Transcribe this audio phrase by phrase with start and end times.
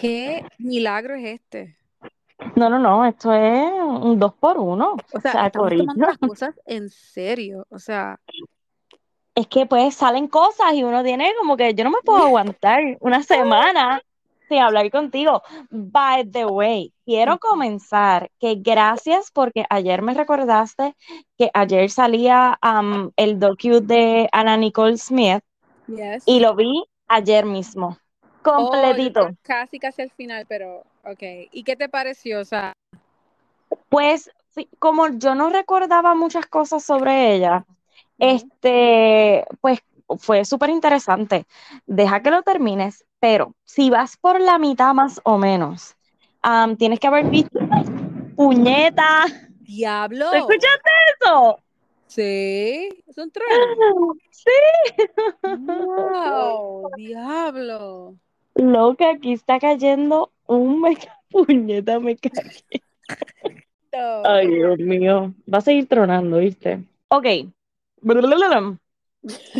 [0.00, 1.76] ¿Qué milagro es este?
[2.54, 4.94] No, no, no, esto es un dos por uno.
[5.12, 7.66] O sea, O sea, estamos tomando las cosas en serio.
[7.70, 8.20] O sea,
[9.34, 12.80] Es que pues salen cosas y uno tiene como que yo no me puedo aguantar
[13.00, 14.00] una semana
[14.48, 15.42] sin hablar contigo.
[15.70, 20.94] By the way, quiero comenzar que gracias porque ayer me recordaste
[21.36, 25.42] que ayer salía um, el docu de Anna Nicole Smith
[25.88, 26.22] yes.
[26.24, 27.98] y lo vi ayer mismo,
[28.52, 29.20] completito.
[29.20, 31.22] estoy casi, casi al final, pero ok.
[31.52, 32.40] ¿Y qué te pareció?
[32.40, 32.72] O sea,
[33.88, 34.30] Pues
[34.78, 37.64] como yo no recordaba muchas cosas sobre ella,
[38.18, 39.80] este, pues
[40.18, 41.46] fue súper interesante.
[41.86, 45.96] Deja que lo termines, pero si vas por la mitad más o menos,
[46.42, 47.58] am, tienes que haber visto
[48.36, 49.26] puñeta.
[49.60, 50.30] Diablo.
[50.30, 50.90] ¿Tú escuchaste
[51.20, 51.58] eso?
[52.06, 54.14] Sí, es un trueno.
[54.30, 54.50] Sí.
[55.42, 58.14] Wow, diablo.
[58.58, 62.82] Loca, aquí está cayendo un mega puñeta, me cagué.
[63.92, 64.22] No.
[64.24, 65.32] Ay, Dios mío.
[65.52, 66.84] Va a seguir tronando, ¿viste?
[67.08, 67.26] Ok.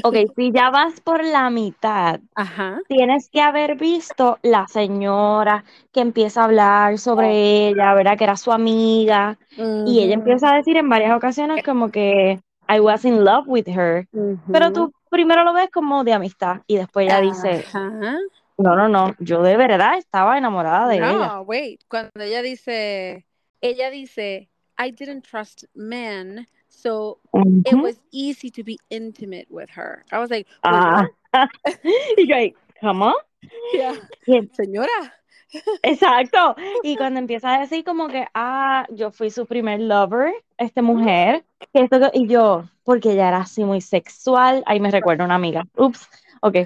[0.03, 2.81] Ok, si ya vas por la mitad, Ajá.
[2.89, 8.17] tienes que haber visto la señora que empieza a hablar sobre ella, ¿verdad?
[8.17, 9.39] Que era su amiga.
[9.87, 13.69] Y ella empieza a decir en varias ocasiones como que I was in love with
[13.69, 14.07] her.
[14.53, 18.19] Pero tú primero lo ves como de amistad y después ella dice, Ajá.
[18.59, 21.12] No, no, no, yo de verdad estaba enamorada de ella.
[21.12, 21.81] No, wait.
[21.89, 23.25] Cuando ella dice,
[23.61, 27.19] ella dice, I didn't trust men, so
[27.64, 30.05] it was easy to be intimate with her.
[30.12, 30.47] I was like?
[30.64, 31.06] Ah.
[32.17, 33.14] y yo ahí, ¿cómo?
[33.73, 33.95] Yeah.
[34.27, 35.14] Y Señora.
[35.83, 36.56] Exacto.
[36.83, 41.45] Y cuando empieza a decir como que, ah, yo fui su primer lover, esta mujer,
[41.73, 45.67] que esto, y yo, porque ella era así muy sexual, ahí me recuerda una amiga.
[45.77, 46.09] Ups,
[46.41, 46.56] ok.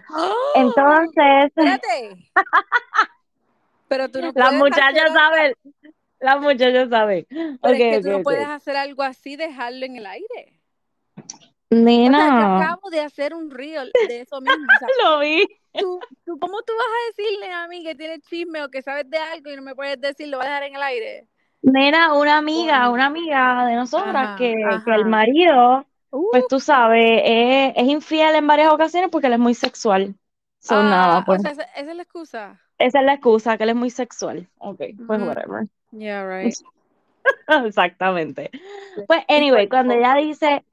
[0.56, 1.16] Entonces,
[1.56, 2.30] Espérate.
[3.88, 5.56] Pero tú no la puedes muchacha hacer algo- sabe,
[6.20, 7.26] la muchacha sabe.
[7.30, 10.58] Pero Ok, es que ok, tú no puedes hacer algo así, dejarlo en el aire.
[11.70, 14.64] O sea, yo Nena, acabo de hacer un reel de eso mismo.
[14.64, 15.46] O sea, lo vi.
[15.72, 19.08] tú, tú, ¿cómo tú vas a decirle a mí que tienes chisme o que sabes
[19.08, 21.26] de algo y no me puedes decir, lo vas a dejar en el aire?
[21.62, 24.54] Nena, una amiga, una amiga de nosotras Ajá, que,
[24.84, 29.34] que el marido, Uh, pues tú sabes, es, es infiel en varias ocasiones porque él
[29.34, 30.14] es muy sexual.
[30.60, 31.40] Son nada, ah, pues.
[31.40, 32.60] O sea, esa, esa es la excusa.
[32.78, 34.48] Esa es la excusa, que él es muy sexual.
[34.58, 35.26] Ok, pues Mm.
[35.26, 35.66] whatever.
[35.92, 36.54] Yeah, right.
[37.66, 38.50] Exactamente.
[39.06, 40.64] Pues anyway, cuando ella dice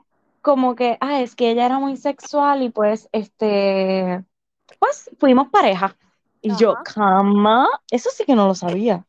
[0.41, 4.23] como que, ah, es que ella era muy sexual y pues, este,
[4.79, 5.97] pues fuimos pareja.
[6.41, 9.05] Y yo, cama, eso sí que no lo sabía.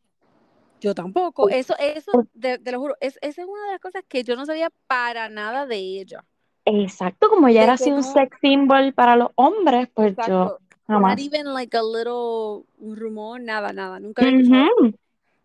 [0.81, 1.49] Yo tampoco.
[1.49, 4.37] Eso, eso, te, te lo juro, es, esa es una de las cosas que yo
[4.37, 6.25] no sabía para nada de ella.
[6.65, 10.23] Exacto, como ella De era así un no- sex symbol para los hombres, pues yo
[10.23, 10.59] Exacto.
[10.87, 11.17] jamás.
[11.17, 13.99] Not even like a little un rumor, nada, nada.
[14.01, 14.65] Nunca había escuchado.
[14.77, 14.95] Ujú.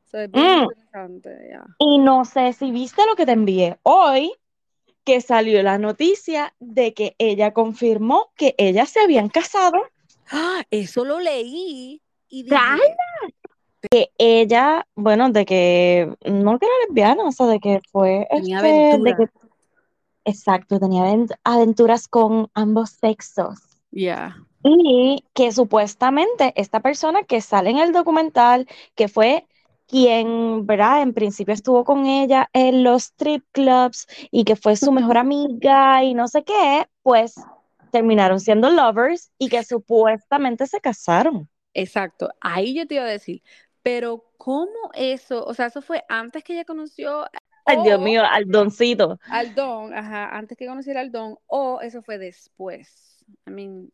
[0.05, 0.61] So, es bien Mm.
[0.63, 1.65] interesante, ya.
[1.79, 4.31] Y no sé si viste lo que te envié hoy,
[5.03, 9.77] que salió la noticia de que ella confirmó que ellas se habían casado,
[10.31, 10.63] ¡Ah!
[10.71, 12.55] Eso lo leí y dije.
[13.89, 18.59] Que ella, bueno, de que no que era lesbiana, o sea, de que fue Tenía
[18.59, 19.27] este, de que
[20.25, 23.59] exacto, tenía avent- aventuras con ambos sexos.
[23.91, 24.35] yeah.
[24.63, 29.45] Y que supuestamente esta persona que sale en el documental, que fue
[29.87, 31.03] quien, ¿verdad?
[31.03, 36.03] En principio estuvo con ella en los strip clubs y que fue su mejor amiga
[36.03, 37.35] y no sé qué, pues
[37.91, 41.47] terminaron siendo lovers y que supuestamente se casaron.
[41.73, 42.29] Exacto.
[42.41, 43.43] Ahí yo te iba a decir,
[43.85, 45.45] pero ¿cómo eso?
[45.45, 47.27] O sea, eso fue antes que ella conoció
[47.67, 49.19] Ay, Dios mío, al doncito.
[49.29, 53.23] al don, ajá, antes que conociera al don, o eso fue después.
[53.45, 53.91] I mean,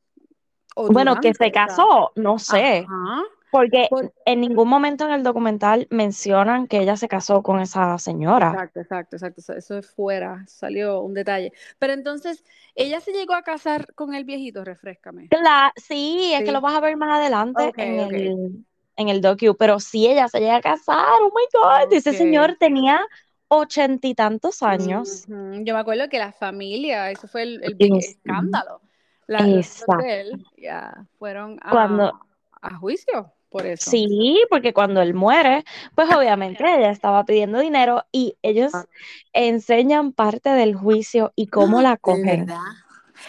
[0.78, 3.24] Bueno, que se casó, no sé, Ajá.
[3.52, 7.98] porque Por- en ningún momento en el documental mencionan que ella se casó con esa
[7.98, 8.52] señora.
[8.52, 9.54] Exacto, exacto, exacto.
[9.58, 11.52] Eso, es fuera, salió un detalle.
[11.80, 15.28] Pero entonces, ella se llegó a casar con el viejito, refrescame.
[15.28, 16.46] Cla- sí, es Sí.
[16.46, 18.66] que lo vas a ver más adelante Ok, en el,
[18.96, 22.16] en el docu, pero sí, ella se llega a casar, oh my God, ese Ok.
[22.18, 23.02] señor tenía
[23.48, 25.26] ochenta y tantos años.
[25.28, 28.82] Yo me acuerdo que la familia, eso fue el, el big Es- escándalo.
[29.28, 32.20] La, él ya fueron a, Cuando-
[32.62, 33.90] a juicio por eso.
[33.90, 35.64] Sí, porque cuando él muere,
[35.96, 38.86] pues obviamente ella estaba pidiendo dinero y ellos Ah.
[39.34, 42.46] enseñan parte del juicio y cómo la ¿De cogen.
[42.46, 42.60] verdad?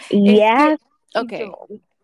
[0.09, 0.79] Yes.
[1.27, 1.57] que- Y ok.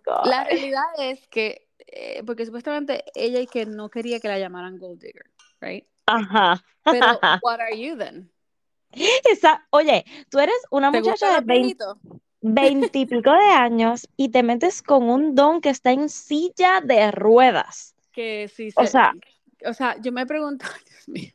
[0.08, 0.22] oh.
[0.26, 4.78] La realidad es que, eh, porque supuestamente ella y que no quería que la llamaran
[4.78, 5.26] Gold Digger,
[5.62, 5.86] right?
[6.06, 6.64] Ajá.
[6.84, 8.32] Pero, what are you then?
[9.32, 11.98] Esa, oye, tú eres una ¿Te muchacha de los 20 viejitos?
[12.42, 17.96] veintipico de años y te metes con un don que está en silla de ruedas.
[18.12, 19.14] Que sí, O se- sea,
[19.66, 21.32] o sea, yo me pregunto, Dios mío,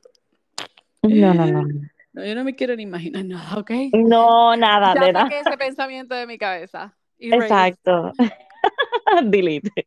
[1.03, 1.63] no, no, no.
[2.13, 2.25] no.
[2.25, 3.71] yo no me quiero ni imaginar nada, ¿ok?
[3.93, 5.23] No, nada, Ya nena.
[5.25, 6.97] saqué ese pensamiento de mi cabeza.
[7.19, 7.45] Erase.
[7.45, 8.13] Exacto.
[9.25, 9.87] Delete.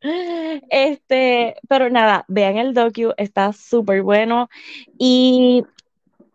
[0.70, 4.50] Este, pero nada, vean el docu, está súper bueno
[4.98, 5.64] y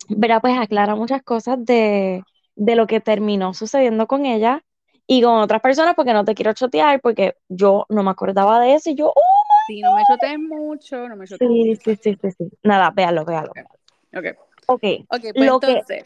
[0.09, 2.23] verá, pues aclara muchas cosas de,
[2.57, 4.63] de lo que terminó sucediendo con ella
[5.07, 8.75] y con otras personas, porque no te quiero chotear, porque yo no me acordaba de
[8.75, 9.23] eso y yo, oh,
[9.67, 11.81] Sí, no me chotees mucho, no me chotees sí, mucho.
[11.85, 12.51] sí, sí, sí, sí.
[12.63, 13.53] Nada, véalo, véalo.
[13.53, 14.27] Ok,
[14.67, 16.05] Ok, ok, pues Lo que- entonces,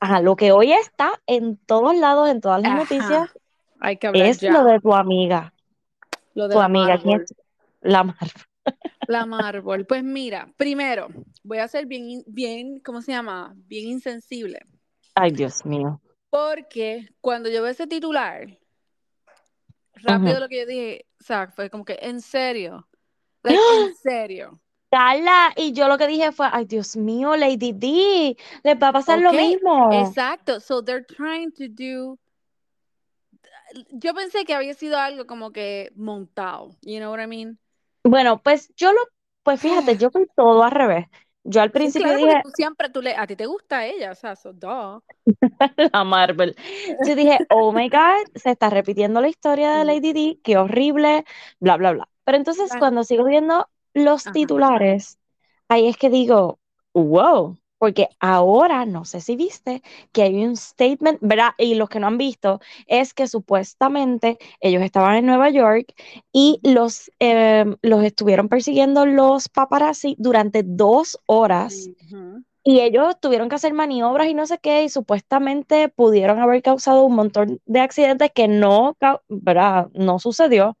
[0.00, 3.30] ajá, lo que hoy está en todos lados, en todas las Ajá, noticias,
[3.80, 4.52] hay que hablar es ya.
[4.52, 5.52] lo de tu amiga,
[6.34, 7.24] Lo de tu la amiga, ¿quién Marvel.
[7.24, 7.34] es?
[7.80, 8.30] La Marvel.
[9.08, 9.86] La Marvel.
[9.86, 11.08] Pues mira, primero,
[11.42, 13.52] voy a ser bien, bien, ¿cómo se llama?
[13.66, 14.60] Bien insensible.
[15.14, 16.00] Ay, Dios mío.
[16.30, 18.46] Porque cuando yo veo ese titular,
[19.94, 22.88] rápido lo que yo dije, o sea, fue como que, en serio,
[23.42, 24.60] like, en serio.
[24.90, 28.92] Carla, y yo lo que dije fue, ay, Dios mío, Lady D, les va a
[28.92, 29.90] pasar lo mismo.
[29.92, 32.18] Exacto, so they're trying to do,
[33.90, 37.58] yo pensé que había sido algo como que montado, you know what I mean?
[38.04, 38.98] Bueno, pues yo lo,
[39.42, 41.06] pues fíjate, yo fui todo al revés.
[41.44, 43.86] Yo al Sí, principio claro, porque dije, tú siempre, tú le, a ti te gusta
[43.86, 45.02] ella, o sea, so duh.
[45.92, 46.56] la Marvel.
[47.00, 49.84] Yo dije, oh my God, se está repitiendo la historia de Sí.
[49.84, 51.24] Lady D, qué horrible,
[51.60, 52.08] bla, bla, bla.
[52.24, 54.30] Pero entonces La- cuando sigo viendo los Ajá.
[54.30, 55.18] titulares,
[55.68, 56.60] ahí es que digo,
[56.94, 59.82] wow, porque ahora, no sé si viste,
[60.12, 61.52] que hay un statement, ¿verdad?
[61.56, 65.94] Y los que no han visto, es que supuestamente ellos estaban en Nueva York
[66.30, 71.88] y los, eh, los estuvieron persiguiendo los paparazzi durante dos horas.
[72.62, 77.04] Y ellos tuvieron que hacer maniobras y no sé qué, y supuestamente pudieron haber causado
[77.04, 78.94] un montón de accidentes que no,
[79.30, 79.88] ¿verdad?
[79.94, 80.76] no sucedió,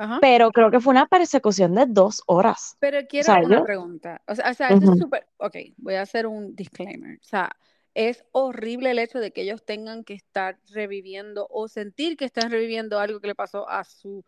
[0.00, 0.18] Ajá.
[0.20, 2.76] pero creo que fue una persecución de dos horas.
[2.80, 4.22] Pero quiero sea, una yo- pregunta.
[4.26, 4.92] O sea, o sea, eso Ujú.
[4.94, 5.26] es súper.
[5.36, 7.18] Ok, voy a hacer un disclaimer.
[7.20, 7.50] O sea,
[7.94, 12.50] es horrible el hecho de que ellos tengan que estar reviviendo o sentir que están
[12.50, 14.24] reviviendo algo que le pasó a su,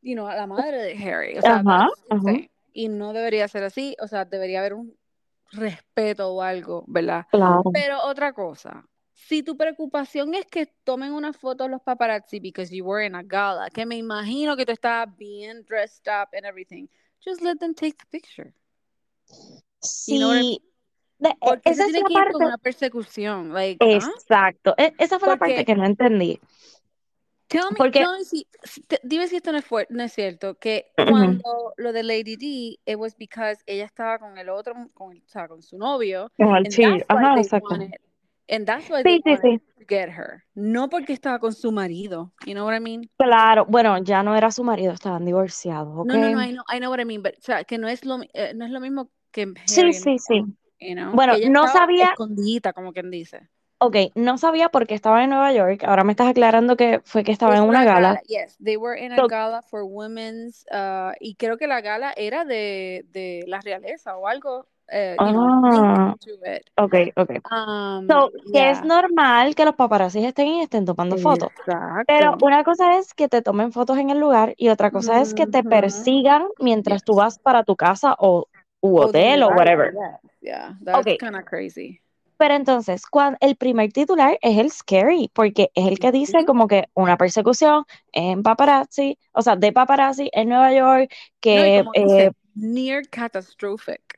[0.00, 1.36] you know, a la madre de Harry.
[1.36, 2.32] O sea, Ajá, ajá.
[2.72, 3.94] Y no debería ser así.
[4.00, 4.96] O sea, debería haber un
[5.50, 7.26] respeto o algo, ¿verdad?
[7.30, 7.64] Claro.
[7.72, 8.86] Pero otra cosa.
[9.28, 13.22] Si tu preocupación es que tomen una foto los paparazzi because you were in a
[13.22, 16.88] gala, que me imagino que tú estabas bien dressed up and everything,
[17.24, 18.52] just let them take the picture.
[20.06, 20.58] You know I mean?
[21.20, 23.52] Sí, e- Porque esa es la que ir con parte, una persecución.
[23.54, 24.10] Like, ¿ah?
[24.16, 26.40] exacto, e- esa fue la parte Porque- que no entendí.
[27.46, 28.46] Tell me, Porque- tell me si,
[29.04, 31.10] dime si esto no es, no es cierto, que Ujú.
[31.10, 35.28] cuando lo de Lady D, it was because ella estaba con el otro, con, o
[35.28, 37.68] sea, con su novio, Con el why ajá, exacto.
[37.70, 37.94] wanted,
[38.48, 40.44] and that's why Sí, they sí, sí, to get her.
[40.54, 43.08] No porque estaba con su marido, you know what I mean?
[43.18, 46.06] claro, bueno, ya no era su marido, estaban divorciados, ¿ok?
[46.06, 47.88] No, no, no, I know, I know what I mean, but, o sea, que no
[47.88, 50.44] es lo, eh, no es lo mismo que Harry Sí, sí, sí.
[50.80, 53.48] you know, Bueno, no sabía- escondidita, como quien dice.
[53.84, 57.24] Ok, no sabía por qué estaba en Nueva York, ahora me estás aclarando que fue
[57.24, 58.20] que estaba Es en una la gala.
[58.28, 62.12] Yes, they were in a So- gala for women's, uh, y creo que la gala
[62.16, 66.70] era de, de la realeza o algo, eh, you know, Ah, to it.
[66.76, 67.30] ok, ok.
[67.50, 68.84] Um, So, que es yeah.
[68.84, 71.50] normal que los paparazzis estén y estén tomando fotos.
[71.58, 72.04] Exacto.
[72.06, 75.34] Pero una cosa es que te tomen fotos en el lugar y otra cosa es
[75.34, 77.04] que te persigan mientras Yes.
[77.04, 78.48] tú vas para tu casa o
[78.80, 79.92] u hotel o whatever.
[80.40, 81.18] Yeah, that's Ok.
[81.18, 82.00] kind of crazy.
[82.36, 86.66] Pero entonces, cuando el primer titular es el scary, porque es el que dice como
[86.66, 91.92] que una persecución en paparazzi, o sea, de paparazzi en Nueva York, No, que como
[91.94, 94.11] eh, dice, near catastrophic.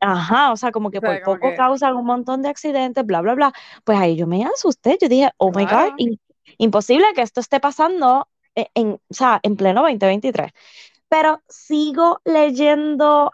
[0.00, 2.48] Ajá, o sea, como que O sea, por como poco que- causan un montón de
[2.48, 3.52] accidentes, bla, bla, bla.
[3.84, 5.92] Pues ahí yo me asusté, yo dije, oh my God,
[6.58, 10.52] imposible que esto esté pasando en, en- o sea, en pleno 2023.
[11.08, 13.32] Pero sigo leyendo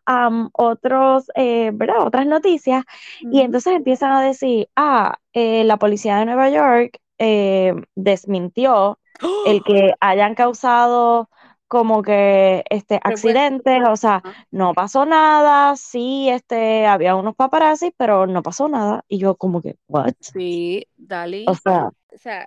[0.53, 2.07] otros, eh, ¿verdad?
[2.07, 2.85] Otras noticias
[3.21, 8.99] y entonces empiezan a decir, ah, eh, la policía de Nueva York eh, desmintió
[9.47, 11.29] el que hayan causado
[11.75, 18.29] como que este accidentes, o sea, no pasó nada, sí, este, había unos paparazzi, pero
[18.29, 19.05] no pasó nada.
[19.09, 20.13] Y yo como que, what?
[20.21, 21.45] Sí, Dali.
[21.49, 22.47] O sea, o sea,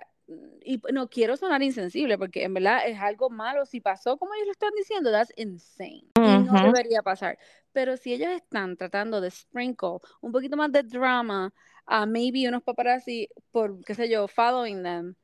[0.64, 3.66] y no quiero sonar insensible porque en verdad es algo malo.
[3.66, 6.06] Si pasó como ellos lo están diciendo, that's insane.
[6.16, 7.38] Y no debería pasar.
[7.72, 11.52] Pero si ellos están tratando de sprinkle un poquito más de drama
[11.84, 15.16] a maybe unos paparazzi por, qué sé yo, following them,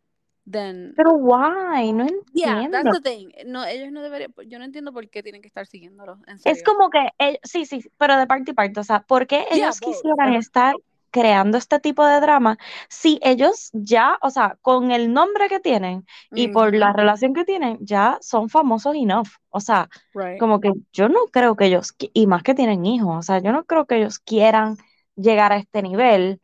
[0.47, 1.93] then, pero why?
[1.93, 2.69] No yeah, entiendo.
[2.71, 3.33] that's the thing.
[3.47, 6.63] No, ellos no deberían, yo no entiendo por qué tienen que estar siguiéndolo, en Es
[6.63, 9.73] como que, ellos- sí, sí, pero de parte y parte, o sea, ¿por qué Yeah,
[9.73, 10.75] ellos quisieran estar
[11.11, 12.59] creando este tipo de drama
[12.89, 17.33] si ellos ya, o sea, con el nombre que tienen y por la Ujú, relación
[17.35, 19.29] que tienen, ya son famosos enough?
[19.51, 20.47] O sea, Right.
[20.47, 23.53] como que yo no creo que ellos, y más que tienen hijos, o sea, yo
[23.53, 24.77] no creo que ellos quieran
[25.17, 26.41] llegar a este nivel.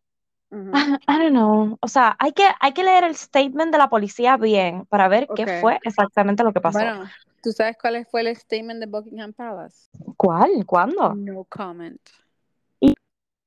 [0.51, 0.71] Ujú.
[1.09, 1.79] I don't know.
[1.81, 5.27] O sea, hay que, hay que leer el statement de la policía bien para ver
[5.35, 5.51] qué Ok.
[5.61, 6.79] fue exactamente lo que pasó.
[6.79, 7.05] Bueno,
[7.43, 9.89] ¿tú sabes cuál fue el statement de Buckingham Palace?
[10.17, 10.65] ¿Cuál?
[10.67, 11.15] ¿Cuándo?
[11.15, 12.01] No comment.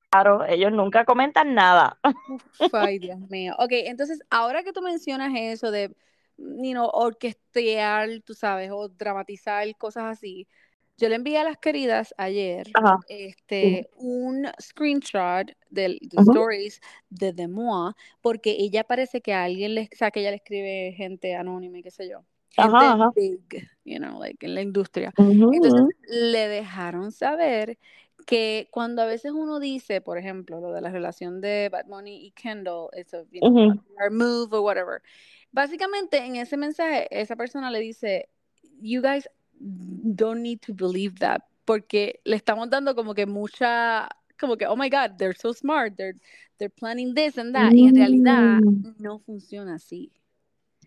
[0.10, 1.98] Claro, ellos nunca comentan nada.
[2.28, 2.44] Uf,
[2.74, 3.56] ay, Dios mío.
[3.58, 5.96] Ok, entonces, ahora que tú mencionas eso de,
[6.38, 10.48] you know, orquestear, tú sabes, o dramatizar cosas así,
[10.98, 13.00] yo le envié a las queridas ayer Ajá.
[13.08, 19.90] este, un screenshot del de stories de Demois, porque ella parece que a alguien le,
[19.92, 22.20] o sea, que ella le escribe gente anónima y qué sé yo,
[22.50, 23.12] gente Ajá, ajá.
[23.16, 23.42] big,
[23.86, 25.14] you know, like en la industria.
[25.18, 25.90] Entonces Ujú.
[26.08, 27.78] le dejaron saber
[28.26, 32.26] que cuando a veces uno dice, por ejemplo, lo de la relación de Bad Bunny
[32.26, 33.74] y Kendall, it's a, you know,
[34.12, 35.02] move or whatever.
[35.52, 38.30] Básicamente en ese mensaje esa persona le dice,
[38.82, 39.30] you guys
[39.64, 44.76] don't need to believe that, porque le estamos dando como que mucha, como que, oh
[44.76, 46.16] my God, they're so smart, they're,
[46.60, 48.96] they're planning this and that, y en realidad Mm.
[49.00, 50.12] no funciona así.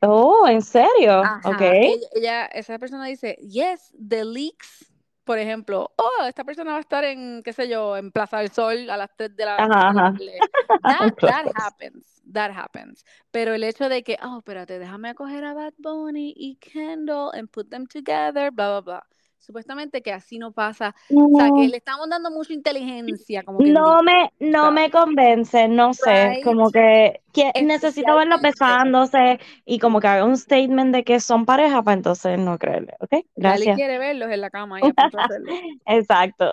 [0.02, 1.23] Oh, ¿en serio?
[1.23, 1.61] Ajá, Ok.
[1.62, 4.92] ella, ella- esa persona dice, yes, the leaks,
[5.26, 8.52] por ejemplo, oh, esta persona va a estar en, qué sé yo, en Plaza del
[8.52, 10.38] Sol a las 3 de la, tarde.
[10.85, 13.04] That, that happens, that happens.
[13.33, 17.50] Pero el hecho de que, oh, espérate, déjame acoger a Bad Bunny y Kendall and
[17.50, 19.06] put them together, bla, bla, bla.
[19.38, 20.94] Supuestamente que así no pasa.
[21.30, 24.72] O sea, que No, le estamos dando mucha inteligencia, como quien no me, no ¿sabes?
[24.72, 26.42] me convence, no sé, Right?
[26.42, 28.40] como que, que necesito Especialmente.
[28.42, 32.94] besándose y como que haga un statement de que son pareja para entonces no creerle,
[33.00, 33.24] ¿ok?
[33.36, 33.76] Gracias.
[33.76, 35.60] quiere verlos en la cama y de.
[35.86, 36.52] Exacto.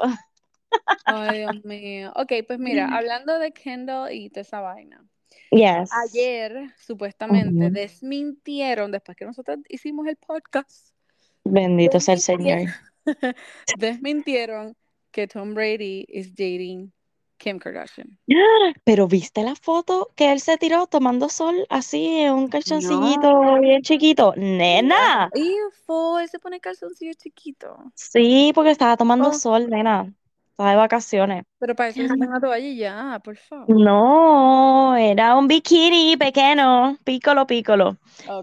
[1.06, 2.12] Ay, Dios mío.
[2.16, 5.06] Ok, pues mira, hablando de Kendall y toda esa vaina.
[5.52, 5.92] Yes.
[5.92, 7.74] Ayer, supuestamente, Ujú.
[7.74, 10.93] desmintieron, después que nosotros hicimos el podcast,
[11.44, 12.70] Bendito sea el Señor.
[13.78, 14.76] desmintieron
[15.12, 16.92] que Tom Brady is dating
[17.38, 18.18] Kim Kardashian.
[18.86, 23.60] Pero ¿viste la foto que él se tiró tomando sol así en un calzoncillito No.
[23.60, 24.34] bien chiquito?
[24.38, 25.30] Nena.
[25.36, 27.76] Y fue, se pone calzoncillo chiquito.
[27.96, 30.14] Sí, porque estaba tomando Oh, sol, nena.
[30.52, 31.44] Estaba de vacaciones.
[31.58, 33.66] pero para eso que se ponga toallilla, ah, por favor.
[33.76, 37.98] No, era un bikini pequeño, pícolo, pícolo.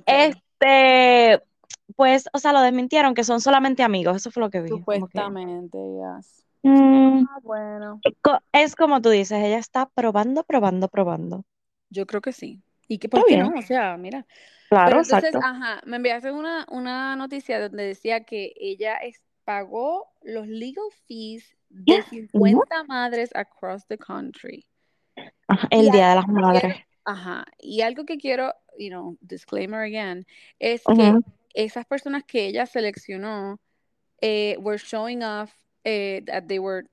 [0.04, 1.40] Este,
[2.00, 4.70] pues, o sea, lo desmintieron que son solamente amigos, eso fue lo que vi.
[4.70, 6.46] Supuestamente, yes.
[6.62, 8.00] mm, Ah, bueno,
[8.54, 11.44] es como tú dices, ella está probando, probando, probando.
[11.90, 12.62] yo creo que sí.
[12.88, 13.52] ¿Y que por qué no?
[13.54, 14.24] O sea, mira.
[14.70, 15.46] claro, Pero entonces, exacto.
[15.46, 21.54] ajá, me enviaste una, una noticia donde decía que ella es- pagó los legal fees
[21.68, 22.26] de Ujú.
[22.28, 24.64] 50 madres across the country.
[25.48, 26.76] Ajá, Y El Día de las quiero, Madres.
[27.04, 30.26] ajá, y algo que quiero, you know, disclaimer again,
[30.58, 31.12] es que.
[31.54, 33.60] Esas personas que ella seleccionó
[34.20, 35.52] eh, were showing off
[35.84, 36.84] eh, that they were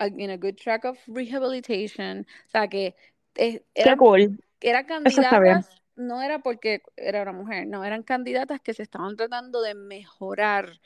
[0.00, 2.26] uh, in a good track of rehabilitation.
[2.46, 2.94] O sea, que
[3.36, 4.38] eh, eran cool.
[4.60, 9.62] eran candidatas, no era porque era una mujer, no, eran candidatas que se estaban tratando
[9.62, 10.80] de mejorar,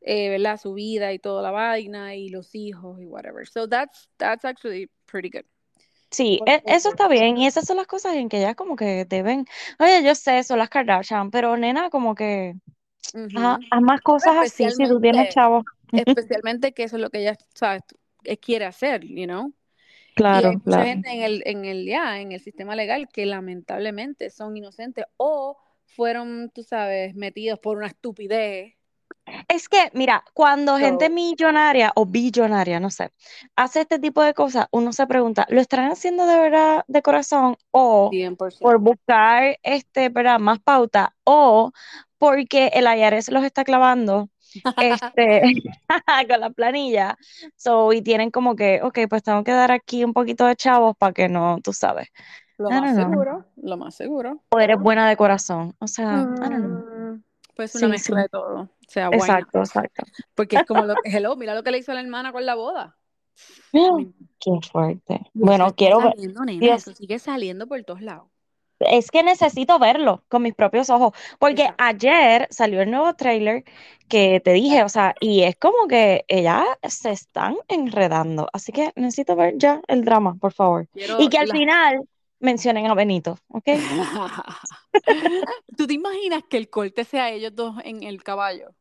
[0.00, 0.58] eh, ¿verdad?
[0.60, 3.46] Su vida y toda la vaina y los hijos y whatever.
[3.46, 5.44] So that's, that's actually pretty good.
[6.10, 7.36] Sí, e- eso está bien.
[7.36, 9.44] Y esas son las cosas en que ellas como que deben.
[9.78, 12.54] Oye, yo sé, son las Kardashian, pero nena, como que
[13.70, 15.64] haz más cosas así si tú tienes chavo.
[15.92, 17.82] especialmente que eso es lo que ella, ¿sabes?
[18.40, 19.48] Quiere hacer, you know?
[19.48, 20.84] Y Claro, hay mucha claro.
[20.84, 25.58] gente en el, en el, ya, en el sistema legal que lamentablemente son inocentes o
[25.84, 28.74] fueron, tú sabes, metidos por una estupidez.
[29.48, 33.10] Es que, mira, cuando gente millonaria o billonaria, no sé,
[33.56, 37.56] hace este tipo de cosas, uno se pregunta, ¿lo estarán haciendo de verdad de corazón
[37.72, 38.58] o 100%.
[38.60, 40.38] por buscar este, ¿verdad?
[40.38, 41.72] más pauta o
[42.18, 44.28] porque el IRS los está clavando
[44.78, 45.42] este
[46.30, 47.16] con la planilla?
[47.56, 50.96] So, y tienen como que, ok, pues tengo que dar aquí un poquito de chavos
[50.96, 52.08] para que no, tú sabes.
[52.58, 53.10] Lo I más know.
[53.10, 54.42] seguro, lo más seguro.
[54.50, 55.74] O eres buena de corazón.
[55.78, 57.14] O sea, I don't know.
[57.14, 57.22] Mm,
[57.54, 58.22] pues una Sí, mezcla sí.
[58.22, 58.60] de todo.
[58.62, 59.08] O sea?
[59.12, 60.04] Exacto, exacto.
[60.34, 62.46] Porque es como lo que, hello, mira lo que le hizo a la hermana con
[62.46, 62.96] la boda.
[63.72, 65.20] Qué fuerte.
[65.34, 66.14] Bueno, quiero ver.
[66.62, 68.28] eso sigue saliendo por todos lados.
[68.80, 73.64] Es que necesito verlo con mis propios ojos, porque ayer salió el nuevo trailer
[74.08, 78.92] que te dije, o sea, y es como que ellas se están enredando, así que
[78.96, 80.88] necesito ver ya el drama, por favor.
[80.92, 82.00] Quiero Y que al la- final
[82.40, 83.68] mencionen a Benito, ¿ok?
[85.76, 88.74] ¿Tú te imaginas que el corte sea ellos dos en el caballo?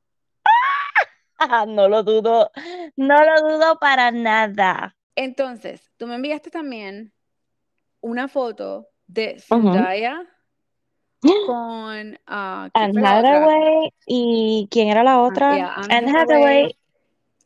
[1.67, 2.51] No lo dudo,
[2.95, 4.95] no lo dudo para nada.
[5.15, 7.13] Entonces, tú me enviaste también
[8.01, 9.39] una foto de.
[9.39, 10.21] Zendaya
[11.47, 13.17] con ah, ¿quién Anne otra?
[13.17, 15.55] Hathaway y ¿quién era la otra?
[15.55, 16.43] yeah, Anne Anne Hathaway.
[16.43, 16.77] Hathaway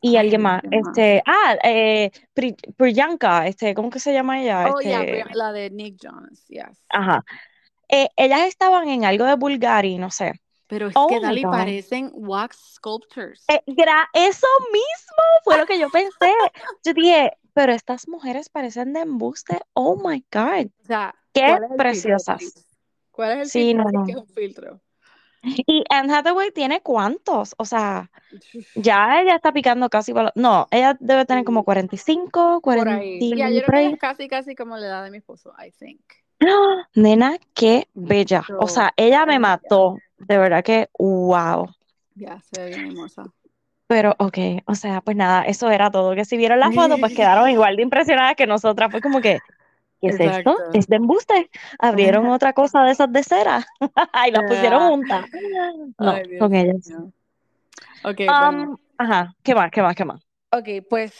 [0.02, 0.62] y alguien más.
[0.70, 4.70] Este, ah, eh, Pri- Priyanka, este, ¿cómo que se llama ella?
[4.72, 6.84] Oh, yeah, Este, Bri- la de Nick Jonas, yes.
[6.88, 7.24] ajá.
[7.88, 10.40] Eh, ellas estaban en algo de Bulgari, no sé.
[10.68, 11.50] Pero es Oh que Dali God.
[11.50, 13.44] parecen wax sculptures.
[13.48, 13.60] Eh,
[14.14, 16.32] eso mismo fue lo que yo pensé.
[16.84, 19.58] Yo dije, pero estas mujeres parecen de embuste.
[19.72, 20.66] Oh my God.
[20.82, 22.66] o sea, Qué ¿cuál es el filtro, preciosas.
[23.10, 23.84] ¿Cuál es el Sí, filtro?
[23.84, 24.06] no, no.
[24.06, 24.80] que es un filtro.
[25.42, 28.10] Y Anne Hathaway tiene cuántos, o sea,
[28.74, 30.32] ya ella está picando casi para...
[30.34, 33.36] No, ella debe tener como 45, Por 40 ahí.
[33.36, 35.70] Ya, yo y creo que es casi, casi como la edad de mi esposo, I
[35.72, 36.00] think.
[36.94, 38.44] Nena, qué bella.
[38.58, 39.96] O sea, ella me mató.
[40.18, 41.68] De verdad que, wow.
[42.14, 43.24] Ya, se ve bien hermosa.
[43.86, 46.14] Pero, ok, o sea, pues nada, eso era todo.
[46.14, 48.90] Que si vieron la foto, pues quedaron igual de impresionadas que nosotras.
[48.90, 49.38] Fue como que,
[50.00, 50.50] ¿qué es esto?
[50.50, 50.78] Exacto.
[50.78, 51.50] ¿Es de embuste?
[51.78, 53.66] Abrieron otra cosa de esas de cera
[54.28, 54.88] y las pusieron Ah.
[54.88, 55.24] juntas.
[55.98, 56.86] No, Ay, Dios con ellas.
[56.88, 57.12] mío.
[58.04, 58.62] Ok, bueno.
[58.72, 59.70] Um, ajá, ¿qué más?
[59.70, 59.94] ¿Qué más?
[59.94, 60.22] ¿Qué más?
[60.52, 61.14] Ok, pues,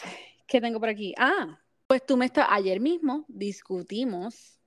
[0.47, 1.13] ¿qué tengo por aquí?
[1.17, 4.59] Ah, pues tú me estás, ayer mismo discutimos,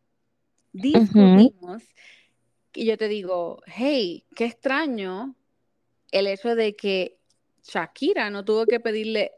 [0.73, 1.83] discutimos,
[2.75, 5.35] y yo te digo, hey, qué extraño
[6.13, 7.19] el hecho de que
[7.63, 9.33] Shakira no tuvo que pedirle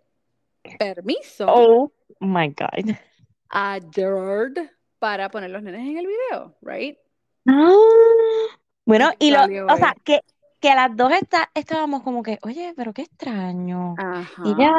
[0.78, 2.96] permiso Oh my God.
[3.50, 4.56] A Gerard
[4.98, 6.98] para poner los nenes en el video, right?
[7.46, 7.76] Ah,
[8.84, 10.20] bueno, ¿Y y lo, salió o sea, que,
[10.60, 13.94] que las dos está, estábamos como que, oye, pero qué extraño.
[13.98, 14.42] Ajá.
[14.44, 14.72] Ella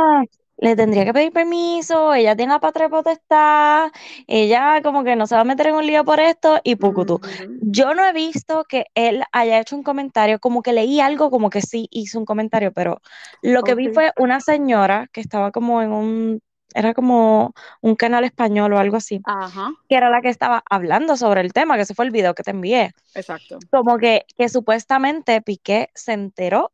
[0.59, 3.91] le tendría que pedir permiso, ella tiene la patria potestad,
[4.25, 7.15] ella como que no se va a meter en un lío por esto y pucutú.
[7.15, 7.59] Ujú.
[7.61, 11.49] Yo no he visto que él haya hecho un comentario, como que leí algo, como
[11.49, 13.01] que sí hizo un comentario, pero
[13.43, 16.41] lo que vi fue una señora que estaba como en un,
[16.73, 21.15] era como un canal español o algo así, Ajá, que era la que estaba hablando
[21.17, 22.93] sobre el tema, que ese fue el video que te envié.
[23.15, 23.59] exacto.
[23.71, 26.71] Como que, que supuestamente Piqué se enteró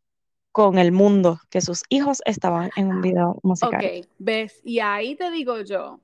[0.51, 3.83] con el mundo que sus hijos estaban en un video musical.
[3.83, 5.99] Ok, ves, y ahí te digo yo,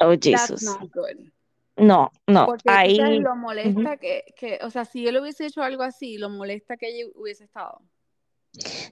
[0.00, 0.62] Oh, that's Jesus.
[0.64, 1.30] not good.
[1.76, 5.82] No, no, Porque ahí, lo molesta que, que, o sea, si él hubiese hecho algo
[5.82, 7.80] así, lo molesta que ella hubiese estado.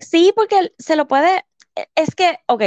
[0.00, 1.44] sí, porque él se lo puede,
[1.94, 2.62] es que, ok,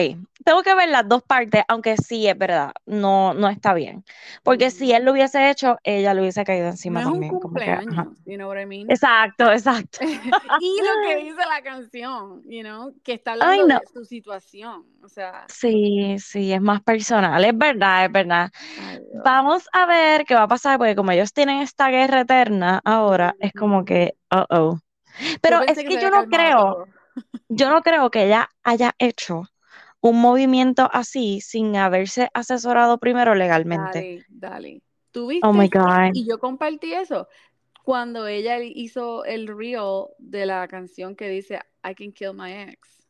[0.45, 4.03] tengo que ver las dos partes, aunque sí es verdad, no, no está bien.
[4.43, 4.93] Porque si Ujú.
[4.93, 7.39] él lo hubiese hecho, ella le hubiese caído No encima es un también.
[7.39, 8.87] Como que, cumpleaños, you know what I mean?
[8.89, 9.99] Exacto, exacto.
[10.59, 13.79] Y lo que dice la canción, you know, que está Ay, hablando no.
[13.79, 18.51] de su situación, o sea, Sí, sí, es más personal, es verdad, es verdad.
[18.75, 18.99] ay.
[19.23, 23.35] Vamos a ver qué va a pasar, porque como ellos tienen esta guerra eterna ahora,
[23.39, 24.79] es como que, oh, oh.
[25.41, 26.85] Pero es que que yo no creo, todo.
[27.49, 29.43] Yo no creo que ella haya hecho
[30.01, 34.07] un movimiento así sin haberse asesorado primero legalmente.
[34.07, 34.81] Dale, dale.
[35.11, 35.67] ¿Tú Oh my viste?
[35.67, 36.11] God.
[36.11, 37.27] Y yo compartí eso
[37.83, 43.07] cuando ella hizo el reel de la canción que dice I can kill my ex.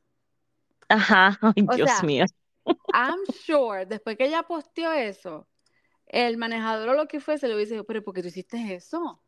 [0.90, 2.26] Ajá, ay, O Dios sea, mío.
[2.94, 5.48] I'm sure, después que ella posteó eso,
[6.08, 9.23] el manejador o lo que fuese le hubiese dicho, pero ¿por qué tú hiciste eso?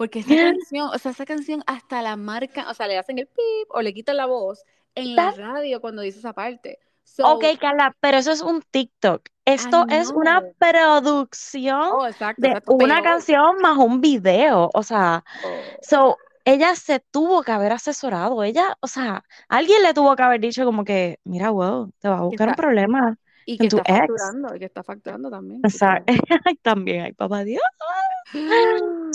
[0.00, 0.28] Porque esa
[0.64, 3.82] canción, o sea, esa canción hasta la marca, o sea, le hacen el pip o
[3.82, 6.78] le quitan la voz en la radio cuando dice esa parte.
[7.04, 9.28] So, Ok, Carla, pero eso es un TikTok.
[9.44, 13.02] Esto es una producción Oh, exacto, de exacto, una peor.
[13.02, 14.70] canción más un video.
[14.74, 15.48] O sea, Oh,
[15.82, 18.42] so, ella se tuvo que haber asesorado.
[18.42, 22.20] Ella, o sea, alguien le tuvo que haber dicho como que, mira, wow, te vas
[22.20, 23.98] a buscar un problema y que tu está ex.
[23.98, 26.02] facturando, y que está facturando también, O sea,
[26.62, 27.62] también, ay, papá Dios.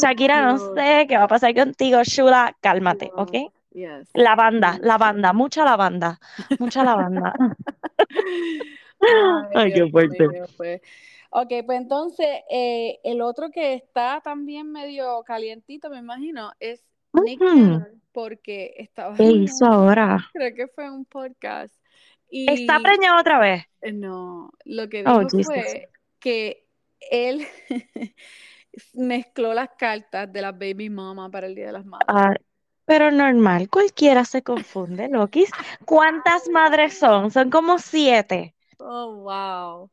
[0.02, 3.52] Shakira, no sé qué va a pasar contigo, Shula, cálmate, No, ¿ok?
[3.72, 4.10] yes.
[4.14, 5.00] La banda, Sí, la sí.
[5.00, 6.20] banda, mucha lavanda,
[6.60, 7.34] mucha lavanda.
[9.02, 10.28] Ay, Ay, qué fuerte.
[10.58, 10.82] pues.
[11.32, 17.40] Ok, pues entonces, eh, el otro que está también medio calientito, me imagino, es Nick.
[17.40, 20.18] Cannon, porque estaba ¿Qué hizo ahora?
[20.34, 21.74] creo que fue un podcast,
[22.32, 23.64] ¿Está preñado otra vez?
[23.94, 25.90] no, lo que Oh, dijo fue
[26.20, 26.66] que
[27.12, 27.46] él
[28.94, 32.08] mezcló las cartas de las baby mama para el Día de las Madres.
[32.08, 32.34] Ah,
[32.86, 35.50] pero normal, cualquiera se confunde, Lokis.
[35.86, 37.32] ¿Cuántas madres son?
[37.32, 38.56] Son como siete.
[38.78, 39.92] Oh, wow.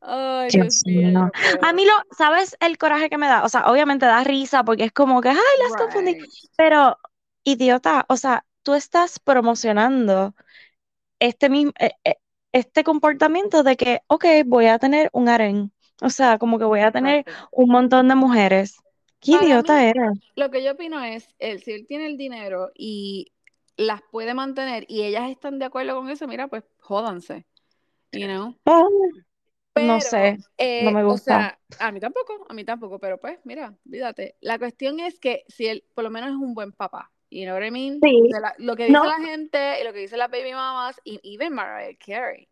[0.00, 1.12] Ay, Dios Dios mío, yo mío.
[1.12, 3.44] no A mí lo, ¿sabes el coraje que me da?
[3.44, 6.14] O sea, obviamente da risa porque es como que, ay, las confundí.
[6.14, 6.30] Right.
[6.56, 6.98] Pero,
[7.44, 10.34] idiota, o sea, tú estás promocionando
[11.20, 12.16] este mismo, eh, eh,
[12.52, 15.72] este comportamiento de que, ok, voy a tener un harén.
[16.02, 18.76] O sea, como que voy a tener un montón de mujeres.
[19.20, 20.18] ¿Qué Para mí, idiota eres?
[20.36, 23.32] lo que yo opino es, él, si él tiene el dinero y
[23.76, 27.46] las puede mantener y ellas están de acuerdo con eso, mira, pues jódanse,
[28.12, 28.56] you know.
[28.66, 28.88] Oh,
[29.76, 30.38] no Pero, sé,
[30.80, 31.48] no eh, me o gusta.
[31.48, 34.36] sea, a mí tampoco, a mí tampoco, pero pues, mira, olvídate.
[34.40, 37.56] La cuestión es que si él por lo menos es un buen papá, you know
[37.56, 38.00] what I mean?
[38.02, 38.22] Sí.
[38.28, 39.04] De la- lo que dice No.
[39.06, 42.48] la gente y lo que dice las baby mamas y even Mariah Carey.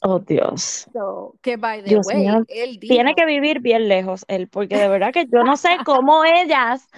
[0.00, 0.86] Oh, Dios.
[0.92, 4.48] So, que by the Dios way, mío, él dijo, Tiene que vivir bien lejos él,
[4.48, 6.88] porque de verdad que yo no sé cómo ellas,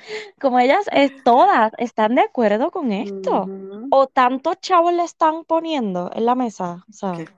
[0.40, 3.46] cómo ellas eh, todas están de acuerdo con esto.
[3.90, 6.84] O tantos chavos le están poniendo en la mesa.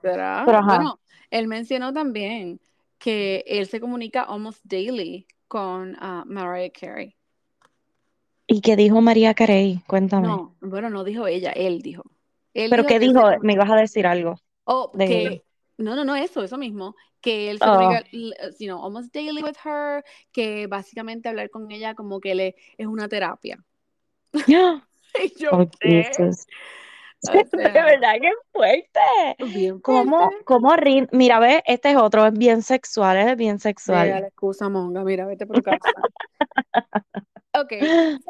[0.00, 0.44] Pero.
[0.44, 2.60] Bueno, él mencionó también
[2.98, 7.16] que él se comunica almost daily con ah, Mariah Carey.
[8.46, 9.80] ¿Y qué dijo María Carey?
[9.86, 10.28] Cuéntame.
[10.28, 12.02] No, bueno, no dijo ella, él dijo.
[12.54, 13.22] Él ¿Pero dijo qué dijo?
[13.40, 14.36] Me ibas a decir algo.
[14.64, 15.44] Oh, de que
[15.79, 17.90] no, no, no, eso, eso mismo, que él se Oh.
[18.12, 22.55] l- you know, almost daily with her, que básicamente hablar con ella como que le
[22.79, 23.64] es una terapia.
[25.14, 26.11] Y yo, Oh, ¿qué?
[26.12, 26.46] Jesus.
[27.25, 29.01] O De sea, verdad que fuerte.
[29.53, 30.44] bien ¿Cómo, fuerte.
[30.44, 34.09] cómo rin- Mira, ve, este es otro, es bien sexual, es bien sexual.
[34.09, 35.90] la excusa monga, mira, vete por casa.
[37.55, 37.72] Ok,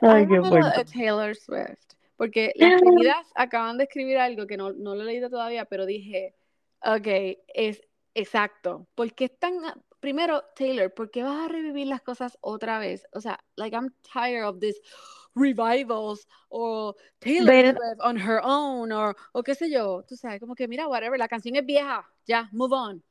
[0.03, 5.03] Ay, qué Taylor Swift, porque las queridas acaban de escribir algo que no, no lo
[5.03, 6.37] he leído todavía, pero dije,
[6.81, 7.83] ok, es
[8.15, 9.55] exacto, porque es tan,
[9.99, 13.05] primero, Taylor, ¿por qué vas a revivir las cosas otra vez?
[13.11, 14.81] O sea, like I'm tired of this
[15.35, 20.69] revivals o Taylor on her own o, o qué sé yo, tú sabes, como que
[20.69, 23.03] mira, whatever, la canción es vieja, ya, move on.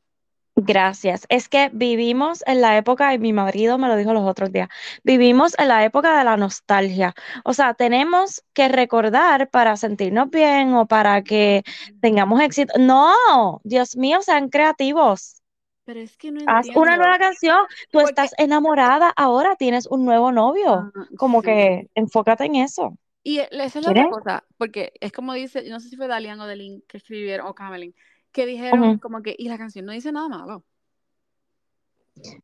[0.55, 1.25] Gracias.
[1.29, 4.67] Es que vivimos en la época, y mi marido me lo dijo los otros días,
[5.03, 7.13] vivimos en la época de la nostalgia.
[7.45, 11.63] O sea, tenemos que recordar para sentirnos bien o para que
[12.01, 12.73] tengamos éxito.
[12.77, 15.41] No, Dios mío, sean creativos.
[15.85, 17.65] Pero es que no Haz una nueva canción.
[17.89, 20.73] Tú Porque- estás enamorada ahora, tienes un nuevo novio.
[20.73, 21.45] Ah, Como sí.
[21.47, 22.97] que enfócate en eso.
[23.23, 26.07] Y e- esa es la otra cosa, porque es como dice, no sé si fue
[26.07, 27.93] Dalian o Delin que escribieron, o Camelin,
[28.31, 30.63] que dijeron como que, y la canción no dice nada malo.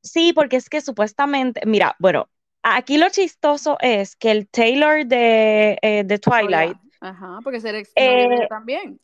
[0.02, 2.30] Sí, porque es que supuestamente, mira, bueno,
[2.64, 7.10] aquí lo chistoso es que el Taylor de, eh, de Oh, Twilight, yeah.
[7.10, 9.00] Ajá, porque ser ex Eh, también.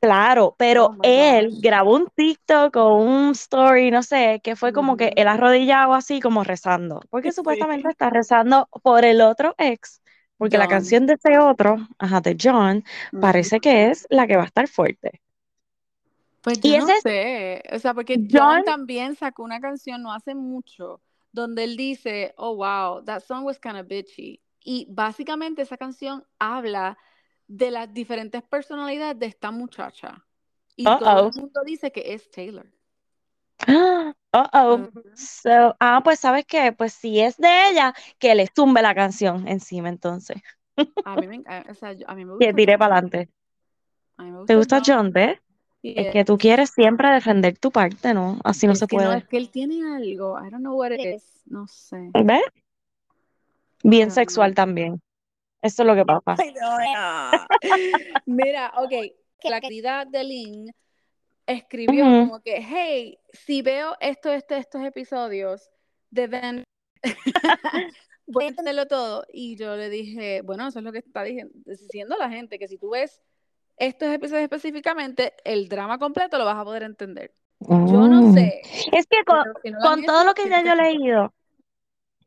[0.00, 4.96] Claro, pero Oh él grabó un TikTok o un story, no sé, que fue como
[4.96, 7.36] que él arrodillado así como rezando, porque Sí.
[7.36, 10.02] supuestamente está rezando por el otro ex,
[10.38, 12.84] porque la canción de ese otro, ajá, de John,
[13.20, 15.22] parece que es la que va a estar fuerte.
[16.42, 20.02] Pues Y yo no es sé, o sea, porque John John, también sacó una canción
[20.02, 21.00] no hace mucho,
[21.32, 24.40] donde él dice, oh wow, that song was kind of bitchy.
[24.64, 26.98] Y básicamente esa canción habla
[27.48, 30.24] de las diferentes personalidades de esta muchacha.
[30.76, 32.66] Y todo el mundo dice que es Taylor.
[34.32, 34.78] uh-oh.
[34.88, 35.02] Ujú.
[35.14, 36.72] So, ah, pues ¿sabes qué?
[36.72, 40.40] Pues si es de ella, que le tumbe la canción encima entonces,
[41.04, 42.78] A mí me, enca- o sea, a mí me que gusta tire John.
[42.78, 43.28] para adelante.
[44.46, 45.12] ¿Te gusta gusta John.
[45.12, 45.12] John,
[45.82, 46.06] ves?
[46.06, 48.38] Es que tú quieres siempre defender tu parte, ¿no?
[48.44, 49.18] Así no Es se que no, puede.
[49.18, 50.38] es que él tiene algo.
[50.38, 51.42] I don't know what it is.
[51.46, 52.10] No sé.
[52.24, 52.42] ¿Ves?
[53.84, 54.54] I Bien don't sexual know.
[54.54, 55.02] también.
[55.60, 56.42] Eso es lo que pasa.
[56.60, 57.46] No.
[58.26, 58.92] Mira, ok,
[59.44, 60.72] la querida de Lynn
[61.46, 65.70] escribió como que, hey, si veo esto, esto, estos episodios,
[66.10, 66.64] deben,
[68.26, 69.24] voy a entenderlo todo.
[69.32, 72.78] Y yo le dije, bueno, eso es lo que está diciendo la gente, que si
[72.78, 73.20] tú ves
[73.86, 77.34] estos episodios específicamente, el drama completo lo vas a poder entender.
[77.80, 78.34] Yo no Mm.
[78.34, 80.62] sé, Es que con, pero si no lo han con todo visto, lo que ya
[80.62, 81.32] yo he leído,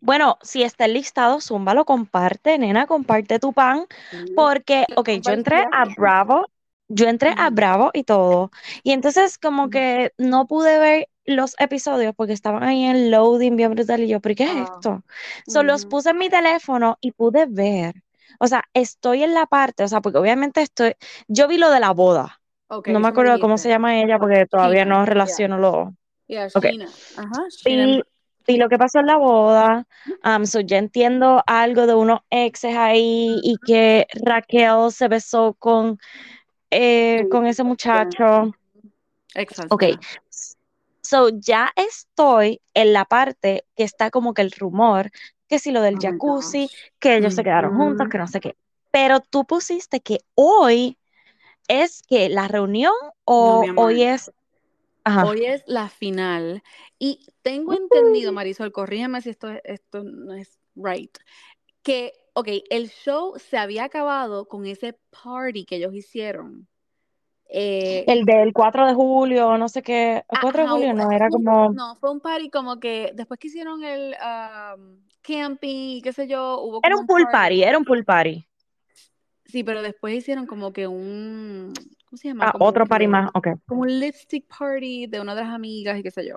[0.02, 3.86] bueno, si está listado, zúmbalo, comparte, nena, comparte tu pan,
[4.34, 5.86] porque, lo ok, yo entré a.
[5.98, 6.48] Bravo,
[6.90, 8.52] yo entré a Bravo y todo,
[8.84, 13.72] y entonces como que no pude ver los episodios porque estaban ahí en loading bien
[13.74, 15.04] brutal y yo, ¿pero qué es Ah, esto?
[15.48, 17.96] So, los puse en mi teléfono y pude ver,
[18.40, 20.96] o sea, estoy en la parte, o sea, porque obviamente estoy,
[21.28, 22.42] yo vi lo de la boda,
[22.88, 25.94] no me acuerdo cómo se llama ella porque todavía no yeah, relaciono lo,
[26.28, 26.66] yeah, ok.
[26.66, 26.90] Sheena.
[27.18, 27.44] Ajá.
[27.66, 28.02] Vi,
[28.48, 29.88] vi lo que pasó en la boda.
[30.24, 36.00] Um, so ya entiendo algo de unos exes ahí y que Raquel se besó con,
[36.72, 38.54] eh, con ese muchacho.
[39.34, 39.84] ex Ok.
[41.02, 45.12] So ya estoy en la parte que está como que el rumor,
[45.48, 48.56] que si lo del Oh jacuzzi, que ellos se quedaron juntos, que no sé qué.
[48.92, 50.98] Pero tú pusiste que hoy
[51.68, 52.94] es que la reunión
[53.26, 54.32] o hoy es,
[55.04, 55.26] ajá.
[55.26, 56.64] Hoy es la final.
[57.00, 61.16] Y tengo entendido, Marisol, corrígeme si esto, esto no es right,
[61.84, 66.68] que, ok, el show se había acabado con ese party que ellos hicieron.
[67.58, 71.30] Eh, El del 4 de julio, no sé qué, el 4 de julio no, era
[71.30, 76.28] como, no, fue un party como que después que hicieron el um, camping, qué sé
[76.28, 77.32] yo, hubo era un pool party.
[77.32, 78.46] party, era un pool party.
[79.46, 81.72] Sí, pero después hicieron como que un,
[82.10, 82.50] ¿cómo se llama?
[82.50, 83.48] Ah, Como otro party más, ok.
[83.66, 86.36] como un lipstick party de una de las amigas y qué sé yo.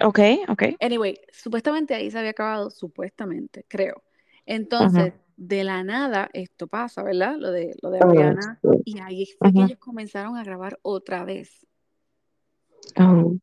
[0.00, 0.62] Ok, ok.
[0.80, 4.02] Anyway, supuestamente ahí se había acabado, supuestamente, creo.
[4.44, 7.36] Entonces, de la nada, esto pasa, ¿verdad?
[7.38, 8.60] Lo de, lo de Oh, Ariana.
[8.84, 9.66] Y ahí fue que Ujú.
[9.66, 11.66] ellos comenzaron a grabar otra vez.
[12.98, 13.36] Oh.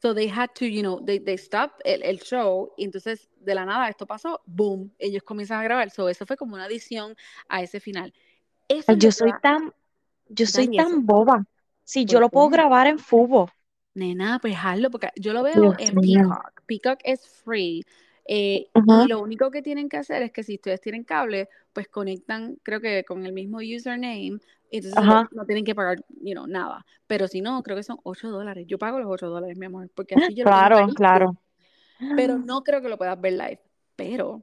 [0.00, 3.54] So they had to, you know, they, they stopped el, el show y entonces de
[3.54, 5.90] la nada esto pasó, boom, ellos comienzan a grabar.
[5.90, 7.14] So eso fue como una adición
[7.48, 8.12] a ese final.
[8.68, 9.72] Eso es Yo que soy va- tan,
[10.28, 11.46] yo soy Dani, eso- tan boba.
[11.84, 13.50] Si yo ¿Por lo puedo grabar en Fubo.
[13.94, 15.94] Nena, pues hazlo, porque yo lo veo Dios en.
[16.00, 16.62] Peacock.
[16.66, 17.84] Peacock es free.
[18.24, 18.68] Eh.
[18.74, 22.56] Y lo único que tienen que hacer es que si ustedes tienen cable, pues conectan,
[22.62, 24.38] creo que con el mismo username,
[24.70, 26.84] entonces no tienen que pagar, you know, nada.
[27.06, 28.66] Pero si no, creo que son 8 dólares.
[28.66, 31.36] Yo pago los 8 dólares, mi amor, porque así yo Claro, claro.
[32.16, 33.60] Pero no creo que lo puedas ver live.
[33.94, 34.42] Pero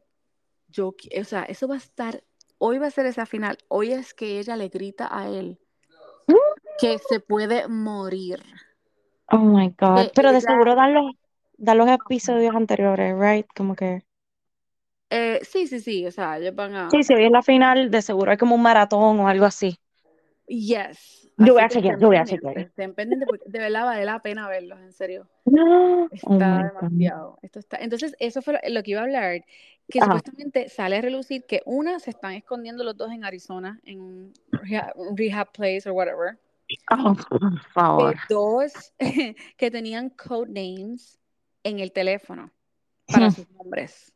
[0.70, 2.24] yo, o sea, eso va a estar,
[2.58, 3.58] hoy va a ser esa final.
[3.68, 5.60] Hoy es que ella le grita a él
[6.80, 8.42] que se puede morir.
[9.32, 9.98] Oh my God.
[9.98, 11.12] Que Pero de seguro dan los,
[11.62, 13.46] dan los episodios anteriores, right?
[13.56, 14.04] Como que.
[15.10, 16.90] Eh, sí, sí, sí, o sea, ellos van a...
[16.90, 19.78] Sí, si hoy es la final, de seguro hay como un maratón o algo así.
[20.48, 21.30] Yes.
[21.38, 22.58] Yo voy a que chequear, yo voy a chequear.
[22.58, 25.28] Estén pendientes porque de verdad vale la pena verlos, en serio.
[25.46, 26.08] No.
[26.12, 26.82] Está Oh my God.
[26.82, 27.40] demasiado.
[27.42, 27.78] Esto está...
[27.78, 29.44] Entonces, eso fue lo, que iba a hablar,
[29.90, 30.06] que Ajá.
[30.06, 34.34] supuestamente sale a relucir que una, se están escondiendo los dos en Arizona, en un
[34.52, 36.40] rehab, un rehab place o whatever.
[36.90, 38.14] Oh, por favor.
[38.14, 38.94] Que dos,
[39.58, 41.21] que tenían code names
[41.64, 42.52] en el teléfono
[43.08, 44.12] para sus nombres.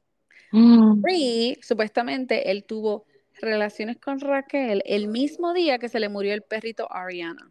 [0.51, 1.01] Mm.
[1.09, 3.05] Y supuestamente él tuvo
[3.41, 7.49] relaciones con Raquel el mismo día que se le murió el perrito Ariana.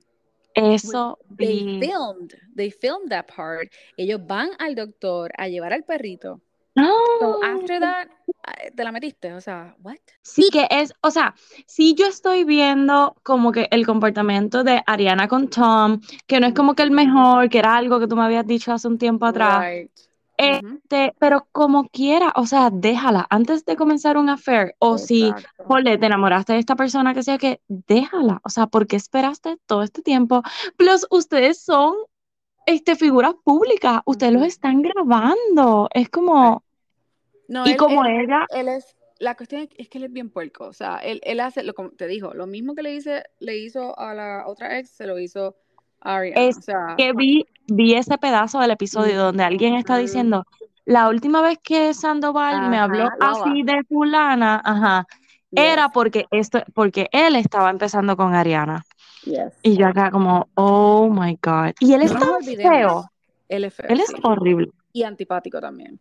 [0.55, 3.73] Eso They filmed, they filmed that part.
[3.97, 6.41] Ellos van al doctor a llevar al perrito.
[6.77, 6.93] No.
[7.21, 8.09] So after that,
[8.75, 9.97] te la metiste, o sea, what?
[10.23, 11.35] Sí que es, o sea,
[11.67, 16.55] sí yo estoy viendo como que el comportamiento de Ariana con Tom, que no es
[16.55, 19.27] como que el mejor, que era algo que tú me habías dicho hace un tiempo
[19.27, 19.61] atrás.
[19.61, 19.91] Right.
[20.37, 25.65] Este, pero como quiera, o sea, déjala antes de comenzar un affair, o si, Exacto.
[25.65, 29.59] jole, te enamoraste de esta persona que sea que, déjala, o sea, ¿por qué esperaste
[29.67, 30.43] todo este tiempo?
[30.77, 31.95] Plus, ustedes son,
[32.67, 36.64] este, figuras públicas, ustedes los están grabando, es como,
[37.49, 40.31] No, y él, como él, ella, él es, la cuestión es- que él es bien
[40.31, 43.25] puerco, o sea, él, él hace, lo, como te dijo, lo mismo que le, hice,
[43.41, 45.57] le hizo a la otra ex, se lo hizo
[46.01, 49.97] a Ariana, Es o sea, que vi, vi ese pedazo del episodio donde alguien está
[49.99, 50.45] diciendo,
[50.85, 55.07] la última vez que Sandoval me habló así de fulana, ajá,
[55.51, 58.85] Yes, era porque esto, porque él estaba empezando con Ariana.
[59.25, 59.53] yes.
[59.63, 61.75] Y yo acá como, oh my God.
[61.79, 63.05] Y él No olvidemos, feo.
[63.49, 64.73] él es feo, Él es horrible.
[64.93, 66.01] y antipático también.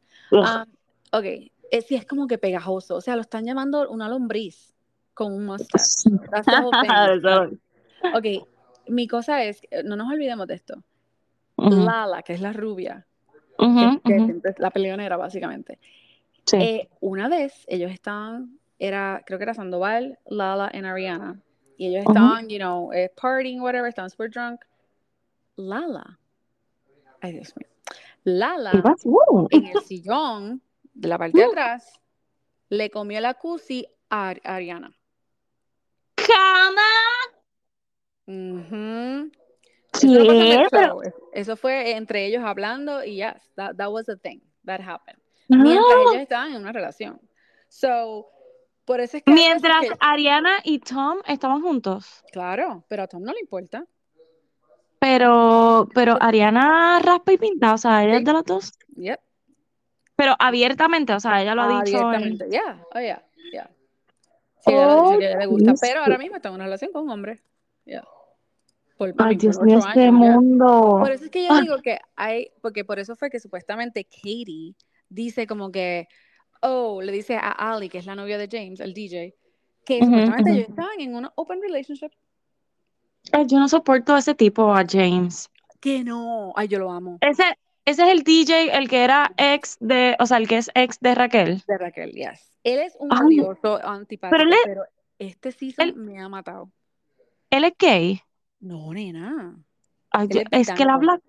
[1.13, 1.25] Ok,
[1.69, 4.73] es, sí, es como que pegajoso, o sea, lo están llamando una lombriz
[5.13, 6.09] con un mustache.
[8.15, 8.25] Ok,
[8.87, 10.83] mi cosa es, eh, no nos olvidemos de esto.
[11.55, 13.05] Ujú, Lala, que es la rubia,
[13.57, 14.25] ujú, que, que ujú.
[14.25, 15.79] siempre es la peleonera, básicamente.
[16.45, 16.57] Sí.
[16.57, 21.39] Eh, una vez ellos estaban, era, creo que era Sandoval, Lala y Ariana.
[21.77, 24.61] Y ellos estaban, you know, eh, partying, whatever, estaban super drunk.
[25.55, 26.19] Lala,
[27.21, 28.95] ay Dios mío, ¿Qué Lala?
[29.05, 29.47] Uh.
[29.51, 30.61] en el sillón
[30.93, 31.99] de la parte de atrás
[32.69, 34.95] le comió la cusi a Ar- Ariana.
[36.15, 36.81] Cama.
[40.01, 41.01] Show.
[41.03, 44.39] es- Eso fue entre ellos hablando y yes, that, that was the thing.
[44.65, 45.19] That happened.
[45.49, 46.11] Mientras no.
[46.11, 47.19] ellos estaban en una relación.
[47.67, 48.27] So,
[48.85, 52.23] por eso es que Mientras que- Ariana y Tom estaban juntos.
[52.31, 53.85] Claro, pero a Tom no le importa.
[54.99, 58.71] Pero, pero Ariana raspa y pinta, o sea, ella es de las dos.
[58.95, 59.19] Yep.
[60.15, 62.05] Pero abiertamente, o sea, ella lo ha dicho en...
[62.05, 62.49] Abiertamente.
[62.49, 62.83] Yeah.
[62.93, 63.23] Oh, yeah.
[63.51, 63.69] Yeah.
[64.65, 65.71] Sí, dicho Oh, ella le gusta.
[65.71, 67.41] Dios Pero ahora mismo está en una relación con un hombre.
[67.85, 68.03] Yeah.
[68.97, 70.11] Por, Ay, Dios mío, este yeah.
[70.11, 70.97] mundo.
[70.99, 71.61] Por eso es que yo Ah.
[71.61, 74.75] digo que hay, porque por eso fue que supuestamente Katie
[75.09, 76.07] dice como que,
[76.61, 79.35] oh, le dice a Ali, que es la novia de James, el DJ,
[79.83, 82.11] que supuestamente ellos estaban en una open relationship.
[83.31, 85.49] Ay, yo no soporto a ese tipo, a James.
[85.79, 87.17] Que no, ay, yo lo amo.
[87.19, 87.43] Ese,
[87.85, 90.99] ese es el DJ, el que era ex de, o sea, el que es ex
[90.99, 91.63] de Raquel.
[91.67, 92.53] De Raquel, yes.
[92.63, 94.87] Él es un Ay, odioso, antipático, pero pero, él
[95.19, 96.71] es- este season él- me ha matado.
[97.49, 98.21] él es gay.
[98.59, 99.57] No, nena.
[100.11, 101.19] Ay, Él es es que él habla,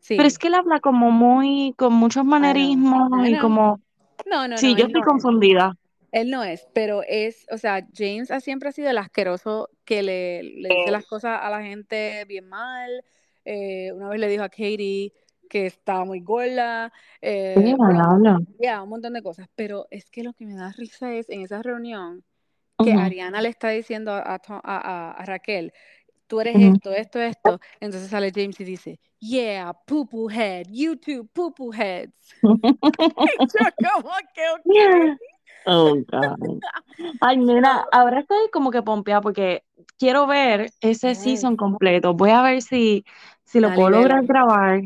[0.00, 0.16] Sí.
[0.16, 3.80] pero es que él habla como muy, con muchos manerismos y como,
[4.26, 5.76] No, no, sí, no, yo estoy confundida.
[6.10, 10.02] Él no es, pero es, o sea, James ha- siempre ha sido el asqueroso que
[10.02, 13.04] le, le dice las cosas a la gente bien mal.
[13.44, 15.12] Eh, una vez le dijo a Katie
[15.54, 16.92] que estaba muy gorda.
[17.22, 18.40] eh, Sí, bueno, habla.
[18.58, 19.48] ya, un montón de cosas.
[19.54, 22.24] Pero es que lo que me da risa es en esa reunión
[22.80, 25.72] que Ujú, Ariana le está diciendo a, a- a- Raquel,
[26.28, 26.70] tú eres ujú.
[26.74, 27.60] esto, esto, esto.
[27.80, 32.36] Entonces sale James y dice, yeah, poo poo head, you two poo poo heads.
[33.54, 33.64] Yo
[34.02, 34.44] como que.
[35.66, 36.62] Oh, God.
[37.20, 39.64] Ay, nena, ahora estoy como que pompeada porque
[39.98, 42.14] quiero ver ese season completo.
[42.14, 43.04] Voy a ver si,
[43.44, 44.82] si lo Dale, puedo lograr grabar.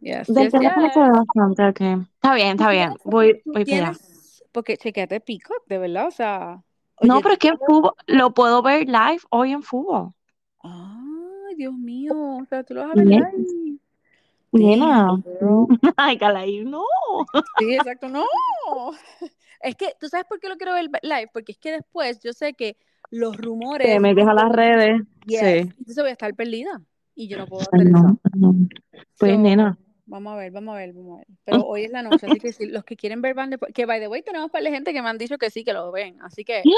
[0.00, 0.94] Yes, Del yes, yes.
[0.94, 1.80] bastante, ok.
[2.14, 2.94] Está bien, está bien.
[3.04, 3.98] Voy, voy para allá.
[4.52, 6.62] porque chequeate Peacock, de verdad, o sea,
[7.02, 10.12] No, pero es que en fútbol, lo puedo ver live hoy en fútbol.
[10.62, 13.78] ay, Dios mío, o sea, tú lo vas a ver live.
[14.52, 15.08] Nena.
[15.96, 16.82] Ay, Calaí, no.
[17.58, 18.24] Sí, exacto, no.
[19.60, 21.28] Es que, ¿tú sabes por qué lo quiero ver live?
[21.32, 22.76] Porque es que después yo sé que
[23.10, 23.88] los rumores...
[23.88, 25.02] Te metes a las redes.
[25.26, 25.46] Yes, Sí.
[25.78, 26.80] entonces voy a estar perdida
[27.16, 28.18] y yo no puedo hacer no, eso.
[28.34, 28.54] no.
[29.18, 29.76] Pues, So, nena.
[30.08, 31.26] Vamos a ver, vamos a ver, vamos a ver.
[31.44, 33.58] Pero hoy es la noche, así que si los que quieren ver Van de...
[33.58, 35.92] Que, by the way, tenemos para gente que me han dicho que sí, que lo
[35.92, 36.20] ven.
[36.22, 36.74] Así que, gente,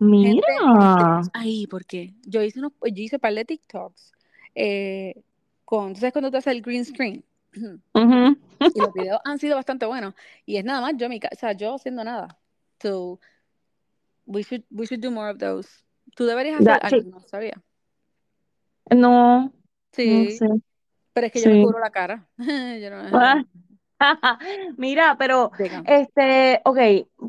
[0.00, 0.42] Mira.
[0.48, 4.12] estemos ahí, porque yo hice, unos, yo hice par de TikToks
[4.56, 5.22] eh,
[5.64, 5.94] con...
[5.94, 7.24] ¿Tú sabes cuando tú haces el green screen?
[8.74, 10.14] Y los videos han sido bastante buenos.
[10.46, 12.38] Y es nada más yo, mi o sea, yo haciendo nada.
[12.80, 13.20] So,
[14.26, 15.68] we should, we should do more of those.
[16.16, 17.02] Tú deberías hacer...
[17.02, 17.06] sí.
[17.06, 17.62] Ah, no sabía.
[18.90, 19.52] No, no
[19.92, 20.46] Sí, sé.
[21.14, 22.26] Pero es que yo me cubro la cara.
[22.36, 22.96] Yo no...
[23.12, 23.42] Ah.
[24.76, 25.52] Mira, pero
[25.86, 26.78] este, ok,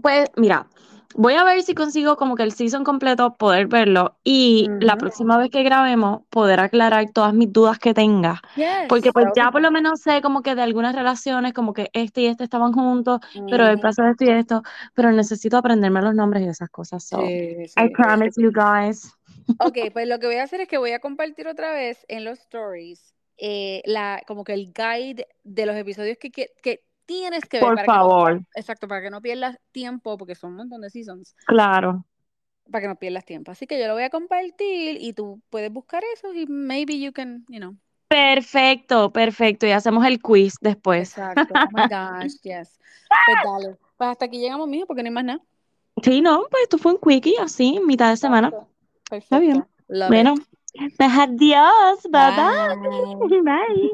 [0.01, 0.67] pues mira,
[1.15, 5.37] voy a ver si consigo como que el season completo poder verlo y la próxima
[5.37, 8.41] vez que grabemos poder aclarar todas mis dudas que tenga,
[8.89, 12.21] porque pues ya por lo menos sé como que de algunas relaciones como que este
[12.21, 13.19] y este estaban juntos,
[13.49, 17.03] pero el paso de esto y esto, pero necesito aprenderme los nombres y esas cosas,
[17.03, 17.89] so Sí, I sí.
[17.95, 19.13] promise you guys.
[19.59, 22.25] Ok, pues lo que voy a hacer es que voy a compartir otra vez en
[22.25, 27.45] los stories eh, la, como que el guide de los episodios que, que, que tienes
[27.45, 30.51] que ver Por para que no, favor, exacto, para que no pierdas tiempo, porque son
[30.51, 32.05] un montón de seasons, claro.
[32.71, 33.51] para que no pierdas tiempo.
[33.51, 37.11] Así que yo lo voy a compartir y tú puedes buscar eso y maybe you
[37.13, 37.75] can, you know.
[38.07, 41.17] Perfecto, perfecto, y hacemos el quiz después.
[41.17, 41.55] Exacto.
[41.57, 42.79] Oh my gosh, yes.
[43.25, 43.77] Pues dale.
[43.97, 45.43] Pues hasta aquí llegamos, mijo, porque no hay más nada.
[46.03, 48.53] Sí, no, pues esto fue un quickie así, mitad de semana.
[49.09, 49.35] Perfecto.
[49.35, 49.65] Está bien.
[49.87, 50.54] Love Bueno, it.
[51.01, 51.63] मैं हर दिया
[52.07, 52.31] bye
[53.41, 53.89] bye